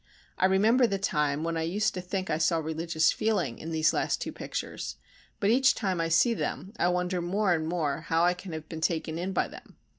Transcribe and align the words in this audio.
I 0.39 0.47
remember 0.47 0.87
the 0.87 0.97
time 0.97 1.43
when 1.43 1.55
I 1.57 1.61
used 1.61 1.93
to 1.93 2.01
think 2.01 2.31
I 2.31 2.39
saw 2.39 2.57
religious 2.57 3.11
feeling 3.11 3.59
in 3.59 3.69
these 3.69 3.93
last 3.93 4.19
two 4.19 4.31
pictures, 4.31 4.95
but 5.39 5.51
each 5.51 5.75
time 5.75 6.01
I 6.01 6.09
see 6.09 6.33
them 6.33 6.73
I 6.79 6.87
wonder 6.87 7.21
more 7.21 7.53
and 7.53 7.67
more 7.67 8.01
how 8.07 8.23
I 8.23 8.33
can 8.33 8.51
have 8.53 8.67
been 8.67 8.81
taken 8.81 9.19
in 9.19 9.31
by 9.31 9.47
them. 9.47 9.77